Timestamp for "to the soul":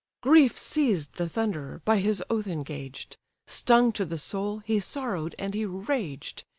3.91-4.57